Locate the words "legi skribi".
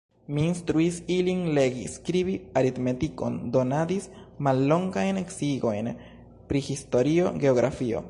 1.57-2.33